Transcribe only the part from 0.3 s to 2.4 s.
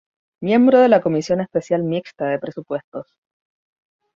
Miembro de la Comisión Especial Mixta de